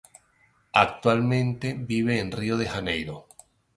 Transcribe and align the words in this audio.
Actualmente 0.73 1.75
vive 1.77 2.17
en 2.17 2.31
Rio 2.31 2.57
de 2.57 2.67
Janeiro. 2.67 3.27